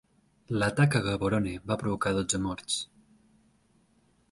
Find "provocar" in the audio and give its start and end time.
1.83-2.15